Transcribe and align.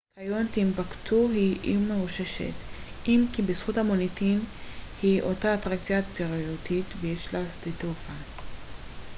כיום 0.19 0.47
טימבוקטו 0.47 1.29
היא 1.29 1.57
עיר 1.61 1.79
מרוששת 1.79 2.53
אם 3.07 3.25
כי 3.33 3.41
בזכות 3.41 3.77
המוניטין 3.77 4.39
היא 5.01 5.21
אותה 5.21 5.53
אטרקציה 5.55 6.01
תיירותית 6.13 6.85
ויש 7.01 7.33
לה 7.33 7.47
שדה 7.47 7.71
תעופה 7.77 8.13